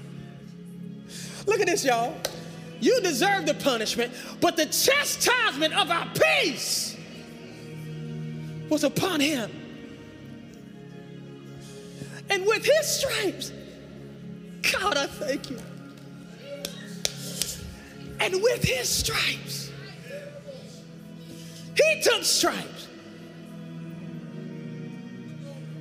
[1.46, 2.16] Look at this, y'all.
[2.80, 6.08] You deserve the punishment, but the chastisement of our
[6.42, 6.98] peace
[8.70, 9.52] was upon him.
[12.30, 13.52] And with his stripes,
[14.72, 15.60] God, I thank you.
[18.22, 19.72] And with his stripes,
[21.76, 22.88] he took stripes.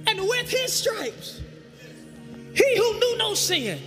[0.07, 1.43] And with his stripes,
[2.55, 3.79] he who knew no sin,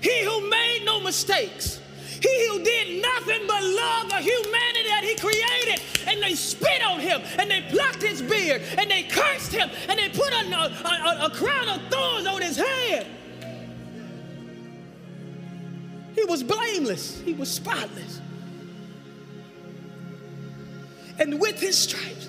[0.00, 1.80] he who made no mistakes,
[2.22, 5.82] he who did nothing but love the humanity that he created.
[6.06, 9.98] And they spit on him and they plucked his beard and they cursed him and
[9.98, 13.06] they put a, a, a, a crown of thorns on his head.
[16.16, 18.20] He was blameless, he was spotless.
[21.18, 22.28] And with his stripes,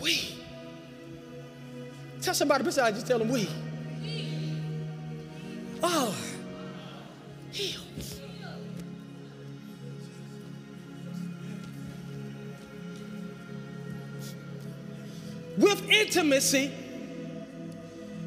[0.00, 0.36] we.
[2.20, 3.48] Tell somebody beside you, tell them we.
[5.82, 6.14] Oh,
[7.52, 7.82] healed.
[15.56, 16.72] With intimacy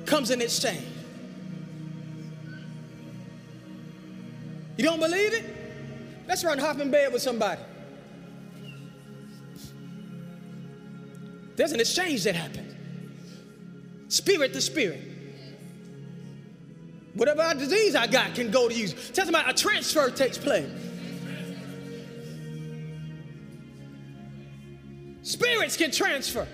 [0.05, 0.98] comes an exchange.
[4.79, 5.43] You don't believe it?
[6.25, 7.59] Let's run hop in bed with somebody.
[11.57, 12.73] There's an exchange that happens.
[14.07, 15.01] Spirit to spirit.
[17.13, 18.87] Whatever disease I got can go to you.
[18.87, 20.69] Tell somebody a transfer takes place.
[25.23, 26.47] Spirits can transfer.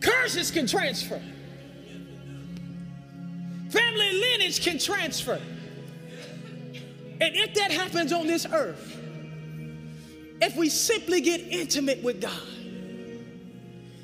[0.00, 1.22] Curses can transfer.
[3.74, 5.40] Family lineage can transfer.
[7.20, 9.00] And if that happens on this earth,
[10.40, 12.48] if we simply get intimate with God,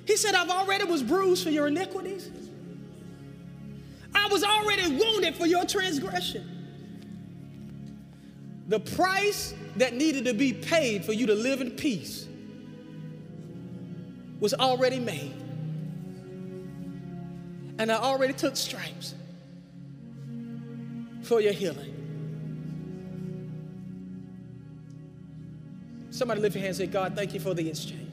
[0.09, 2.29] He said, I've already was bruised for your iniquities.
[4.12, 6.45] I was already wounded for your transgression.
[8.66, 12.27] The price that needed to be paid for you to live in peace
[14.41, 15.33] was already made.
[17.79, 19.14] And I already took stripes
[21.31, 21.95] for your healing.
[26.11, 28.11] Somebody lift your hands and say, God, thank you for the exchange.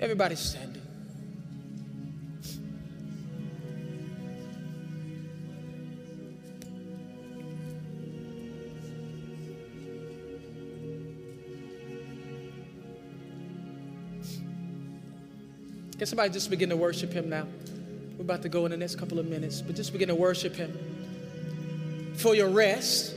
[0.00, 0.82] Everybody standing.
[15.96, 17.46] Can somebody just begin to worship him now?
[18.24, 20.56] We're about to go in the next couple of minutes, but just begin to worship
[20.56, 23.14] him for your rest.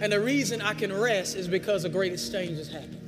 [0.00, 3.00] And the reason I can rest is because a great exchange has happened.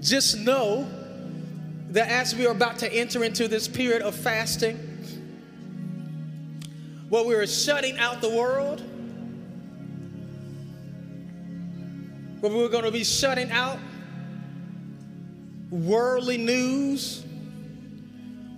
[0.00, 0.88] Just know
[1.90, 4.78] that as we are about to enter into this period of fasting,
[7.10, 8.82] where we are shutting out the world,
[12.44, 13.78] where we're going to be shutting out
[15.70, 17.24] worldly news.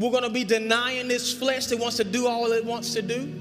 [0.00, 3.02] We're going to be denying this flesh that wants to do all it wants to
[3.02, 3.32] do.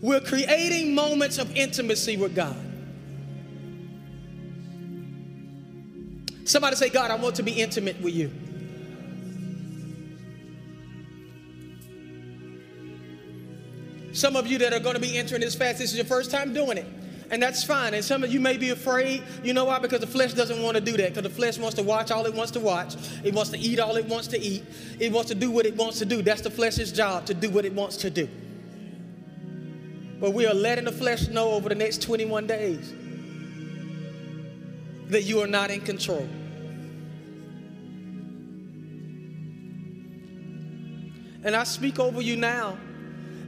[0.00, 2.56] We're creating moments of intimacy with God.
[6.44, 8.30] Somebody say, God, I want to be intimate with you.
[14.12, 16.30] Some of you that are going to be entering this fast, this is your first
[16.30, 16.86] time doing it.
[17.30, 17.94] And that's fine.
[17.94, 19.22] And some of you may be afraid.
[19.44, 19.78] You know why?
[19.78, 21.14] Because the flesh doesn't want to do that.
[21.14, 22.96] Because the flesh wants to watch all it wants to watch.
[23.22, 24.64] It wants to eat all it wants to eat.
[24.98, 26.22] It wants to do what it wants to do.
[26.22, 28.28] That's the flesh's job, to do what it wants to do.
[30.20, 32.92] But we are letting the flesh know over the next 21 days
[35.08, 36.28] that you are not in control.
[41.42, 42.76] And I speak over you now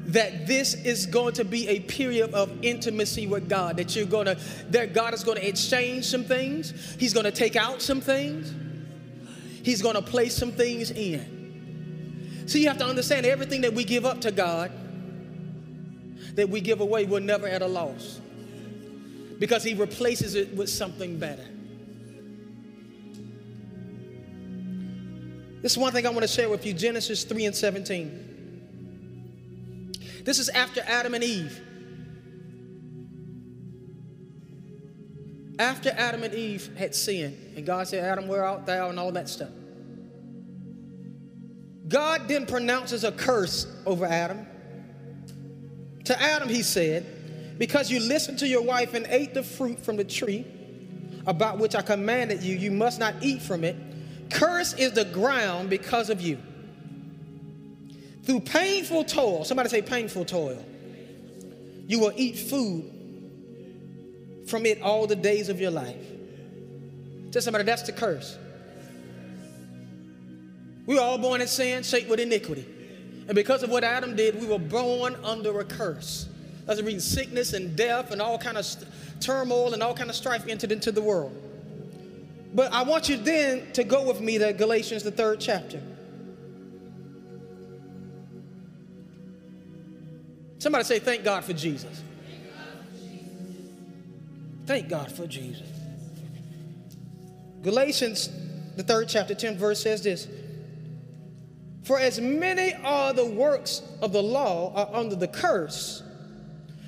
[0.07, 4.27] that this is going to be a period of intimacy with God, that you're going
[4.27, 4.37] to,
[4.71, 8.53] that God is going to exchange some things, He's going to take out some things,
[9.65, 12.45] He's going to place some things in.
[12.47, 14.73] So you have to understand everything that we give up to God,
[16.35, 18.21] that we give away, we're never at a loss
[19.39, 21.47] because He replaces it with something better.
[25.63, 28.32] This is one thing I want to share with you Genesis 3 and 17.
[30.25, 31.61] This is after Adam and Eve.
[35.59, 39.13] After Adam and Eve had sinned, and God said, Adam, where art thou, and all
[39.13, 39.51] that stuff.
[41.89, 44.47] God then pronounces a curse over Adam.
[46.05, 49.97] To Adam, he said, Because you listened to your wife and ate the fruit from
[49.97, 50.47] the tree
[51.27, 53.77] about which I commanded you, you must not eat from it.
[54.31, 56.39] Curse is the ground because of you.
[58.25, 60.65] Through painful toil, somebody say painful toil,
[61.87, 62.91] you will eat food
[64.47, 66.07] from it all the days of your life.
[67.33, 68.39] Tell somebody that's the curse.
[70.87, 72.67] We were all born in sin, shaped with iniquity.
[73.27, 76.29] And because of what Adam did, we were born under a curse.
[76.67, 78.89] That's the reason sickness and death and all kind of st-
[79.21, 81.33] turmoil and all kind of strife entered into the world.
[82.55, 85.81] But I want you then to go with me to Galatians, the third chapter.
[90.63, 92.05] Somebody say, Thank God for Jesus.
[94.65, 95.67] Thank God for Jesus.
[97.63, 98.31] Galatians,
[98.77, 100.29] the third chapter, 10 verse says this
[101.83, 106.05] For as many are the works of the law are under the curse,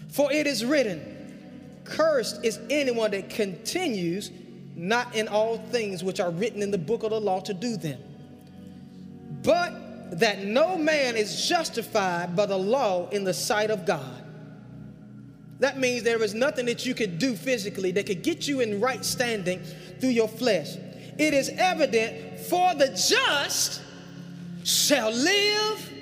[0.09, 4.31] for it is written, Cursed is anyone that continues
[4.77, 7.77] not in all things which are written in the book of the law to do
[7.77, 8.01] them.
[9.43, 9.73] But
[10.15, 14.23] that no man is justified by the law in the sight of God.
[15.61, 18.81] That means there is nothing that you could do physically that could get you in
[18.81, 19.61] right standing
[20.01, 20.77] through your flesh.
[21.19, 23.83] It is evident for the just
[24.65, 25.93] shall live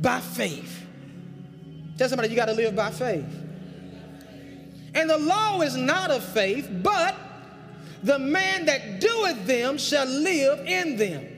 [0.00, 0.86] by faith.
[1.98, 3.24] Tell somebody you got to live by faith.
[4.94, 7.14] And the law is not of faith, but
[8.02, 11.31] the man that doeth them shall live in them.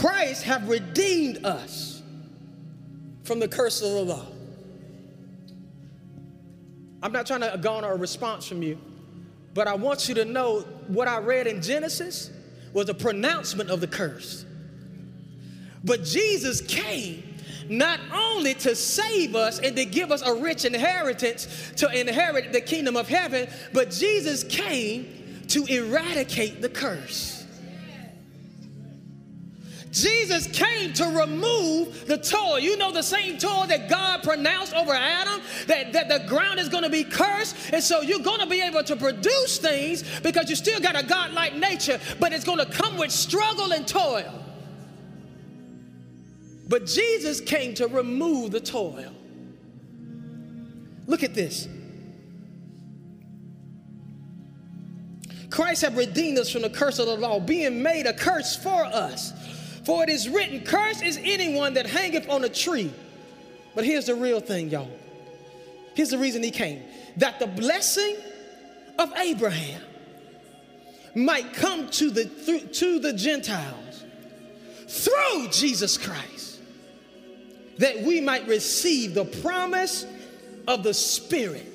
[0.00, 2.02] Christ have redeemed us
[3.22, 4.24] from the curse of the law.
[7.02, 8.78] I'm not trying to garner a response from you,
[9.52, 12.30] but I want you to know what I read in Genesis
[12.72, 14.46] was a pronouncement of the curse.
[15.84, 17.22] But Jesus came
[17.68, 22.62] not only to save us and to give us a rich inheritance to inherit the
[22.62, 27.39] kingdom of heaven, but Jesus came to eradicate the curse.
[29.92, 32.58] Jesus came to remove the toil.
[32.58, 36.68] You know the same toil that God pronounced over Adam, that, that the ground is
[36.68, 37.56] going to be cursed.
[37.72, 41.04] And so you're going to be able to produce things because you still got a
[41.04, 44.44] God-like nature, but it's going to come with struggle and toil.
[46.68, 49.12] But Jesus came to remove the toil.
[51.08, 51.66] Look at this.
[55.50, 58.84] Christ have redeemed us from the curse of the law, being made a curse for
[58.84, 59.32] us.
[59.84, 62.92] For it is written, Cursed is anyone that hangeth on a tree.
[63.74, 64.90] But here's the real thing, y'all.
[65.94, 66.82] Here's the reason he came
[67.16, 68.16] that the blessing
[68.98, 69.82] of Abraham
[71.14, 74.04] might come to the, through, to the Gentiles
[74.86, 76.60] through Jesus Christ,
[77.78, 80.04] that we might receive the promise
[80.66, 81.66] of the Spirit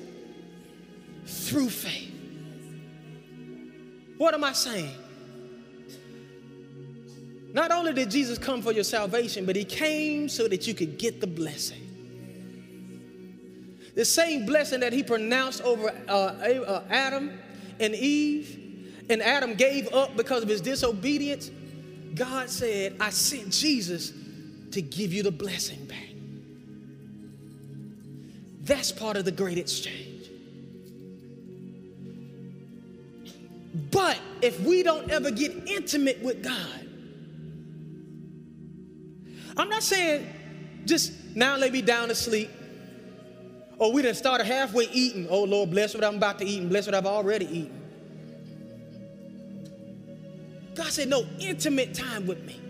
[1.26, 2.12] through faith.
[4.18, 4.94] What am I saying?
[7.56, 10.98] Not only did Jesus come for your salvation, but he came so that you could
[10.98, 11.80] get the blessing.
[13.94, 17.40] The same blessing that he pronounced over uh, uh, Adam
[17.80, 21.50] and Eve, and Adam gave up because of his disobedience.
[22.14, 24.12] God said, I sent Jesus
[24.72, 26.10] to give you the blessing back.
[28.64, 30.28] That's part of the great exchange.
[33.90, 36.85] But if we don't ever get intimate with God,
[39.56, 40.26] I'm not saying
[40.84, 42.50] just now lay me down to sleep.
[43.78, 45.26] Or we done started halfway eating.
[45.28, 47.82] Oh Lord, bless what I'm about to eat and bless what I've already eaten.
[50.74, 52.60] God said, no, intimate time with me.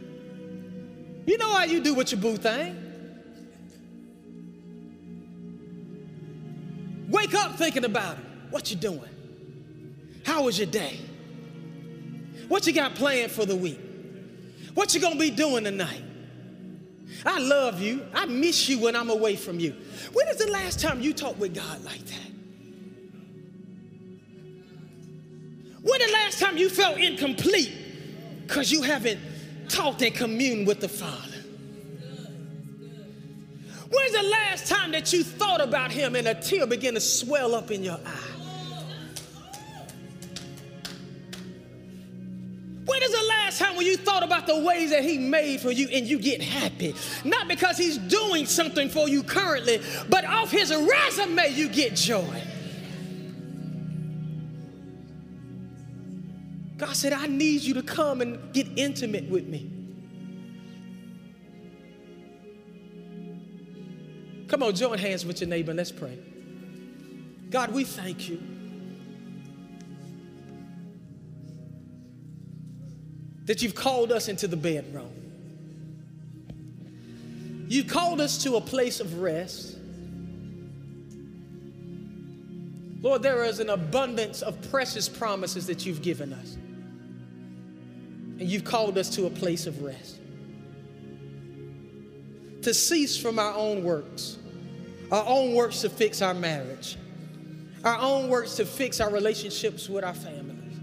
[1.27, 2.83] You know how you do with your boo thing.
[7.09, 8.25] Wake up thinking about it.
[8.51, 9.01] What you doing?
[10.25, 10.99] How was your day?
[12.49, 13.81] What you got planned for the week?
[14.75, 16.03] What you gonna be doing tonight?
[17.25, 18.07] I love you.
[18.15, 19.75] I miss you when I'm away from you.
[20.13, 22.27] When is the last time you talked with God like that?
[25.83, 27.73] When the last time you felt incomplete
[28.47, 29.21] because you haven't
[29.69, 31.37] talked and communed with the Father?
[33.89, 37.55] When's the last time that you thought about him and a tear began to swell
[37.55, 38.36] up in your eye?
[43.47, 46.19] Last time when you thought about the ways that he made for you and you
[46.19, 46.95] get happy?
[47.25, 52.43] Not because he's doing something for you currently, but off his resume you get joy.
[56.77, 59.71] God said, I need you to come and get intimate with me.
[64.49, 66.19] Come on, join hands with your neighbor and let's pray.
[67.51, 68.56] God, we thank you.
[73.47, 75.11] That you've called us into the bedroom.
[77.69, 79.77] You've called us to a place of rest.
[83.03, 86.55] Lord, there is an abundance of precious promises that you've given us.
[88.39, 90.21] And you've called us to a place of rest
[92.67, 94.39] to cease from our own works,
[95.13, 96.97] our own works to fix our marriage,
[97.85, 100.77] our own works to fix our relationships with our families,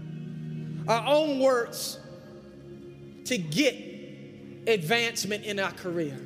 [0.88, 1.98] our own works
[3.26, 3.74] to get
[4.66, 6.18] advancement in our career.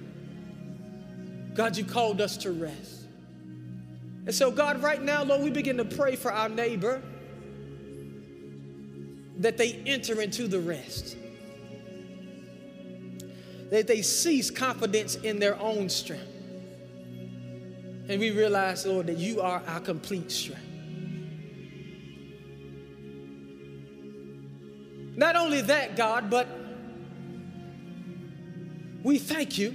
[1.55, 3.07] God, you called us to rest.
[4.27, 7.03] And so, God, right now, Lord, we begin to pray for our neighbor
[9.39, 11.17] that they enter into the rest
[13.71, 16.25] that they cease confidence in their own strength.
[18.09, 20.63] And we realize, Lord, that you are our complete strength.
[25.17, 26.49] Not only that, God, but
[29.09, 29.75] we thank you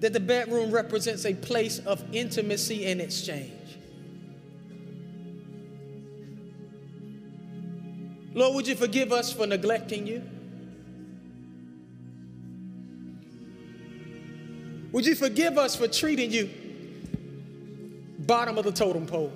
[0.00, 3.52] that the bedroom represents a place of intimacy and exchange.
[8.34, 10.24] Lord, would you forgive us for neglecting you?
[14.90, 16.50] Would you forgive us for treating you
[18.18, 19.32] bottom of the totem pole?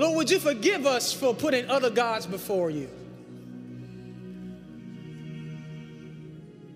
[0.00, 2.88] Lord, would you forgive us for putting other gods before you?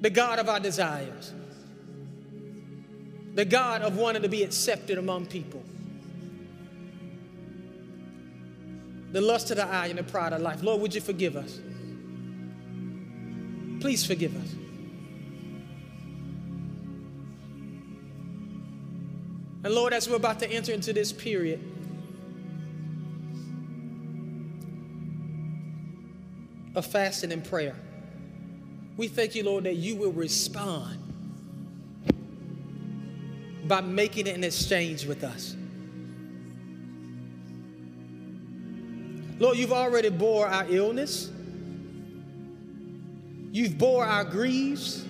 [0.02, 1.32] The God of our desires,
[3.34, 5.62] the God of wanting to be accepted among people,
[9.12, 10.62] the lust of the eye and the pride of life.
[10.62, 11.58] Lord, would you forgive us?
[13.80, 14.52] Please forgive us.
[19.64, 21.73] And Lord, as we're about to enter into this period,
[26.74, 27.76] of fasting and prayer,
[28.96, 30.98] we thank you, Lord, that you will respond
[33.66, 35.56] by making an exchange with us.
[39.38, 41.30] Lord, you've already bore our illness.
[43.50, 45.04] You've bore our griefs.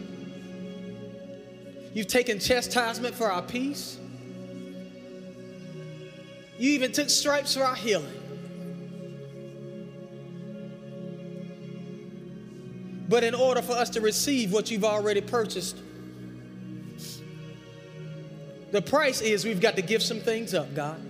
[1.93, 3.99] You've taken chastisement for our peace.
[6.59, 8.24] You even took stripes for our healing.
[13.15, 15.81] But in order for us to receive what you've already purchased,
[18.73, 21.01] the price is we've got to give some things up, God.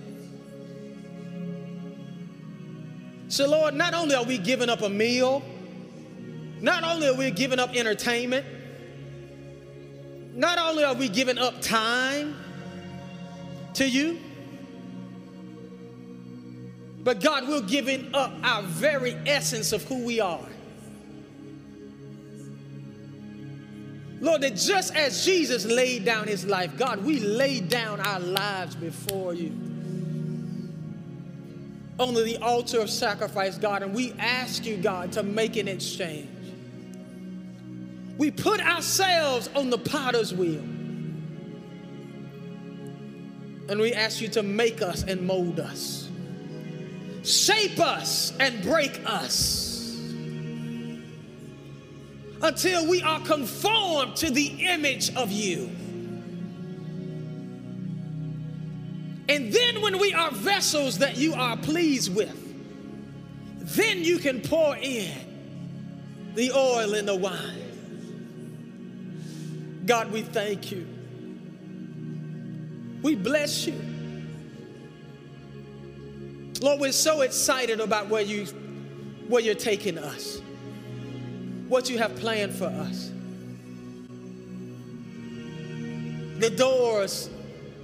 [3.27, 5.41] So, Lord, not only are we giving up a meal,
[6.61, 8.45] not only are we giving up entertainment,
[10.35, 12.35] not only are we giving up time
[13.73, 14.19] to you,
[16.99, 20.49] but God, we're giving up our very essence of who we are.
[24.21, 28.75] Lord, that just as Jesus laid down his life, God, we lay down our lives
[28.75, 29.51] before you
[31.99, 36.29] on the altar of sacrifice, God, and we ask you, God, to make an exchange.
[38.17, 40.63] We put ourselves on the potter's wheel.
[43.67, 46.09] And we ask you to make us and mold us,
[47.23, 49.64] shape us and break us
[52.45, 55.69] until we are conformed to the image of you.
[59.27, 62.41] And then, when we are vessels that you are pleased with,
[63.75, 65.11] then you can pour in
[66.35, 67.63] the oil and the wine.
[69.87, 70.87] God, we thank you.
[73.01, 73.81] We bless you.
[76.61, 78.45] Lord, we're so excited about where you
[79.27, 80.39] where you're taking us,
[81.67, 83.11] what you have planned for us.
[86.39, 87.29] The doors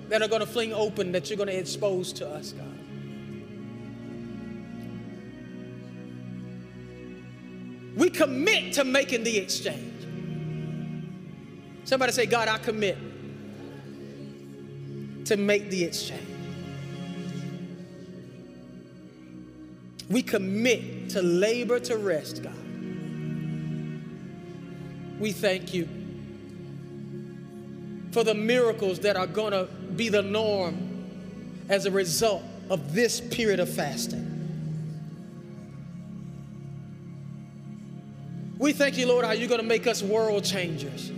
[0.10, 2.68] that are going to fling open that you're going to expose to us, God.
[7.96, 10.06] We commit to making the exchange.
[11.84, 12.98] Somebody say, God, I commit
[15.26, 16.28] to make the exchange.
[20.10, 22.54] We commit to labor to rest, God.
[25.22, 25.88] We thank you
[28.12, 29.66] for the miracles that are going to
[29.96, 31.06] be the norm
[31.70, 32.42] as a result
[32.72, 34.28] of this period of fasting.
[38.58, 41.12] We thank you, Lord, how you're going to make us world changers.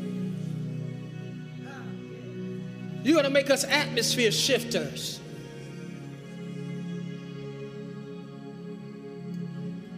[3.03, 5.21] You're going to make us atmosphere shifters.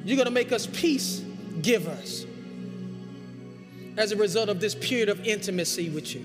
[0.03, 1.23] You're going to make us peace
[1.63, 2.27] givers
[3.97, 6.23] as a result of this period of intimacy with you.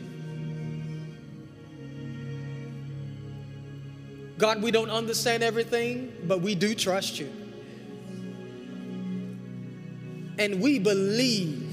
[4.39, 7.31] God, we don't understand everything, but we do trust you.
[10.39, 11.69] And we believe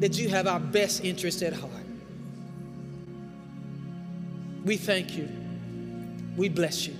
[0.00, 1.70] that you have our best interest at heart.
[4.64, 5.28] We thank you.
[6.36, 6.96] We bless you.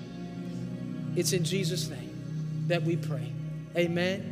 [1.17, 3.33] It's in Jesus' name that we pray.
[3.77, 4.32] Amen.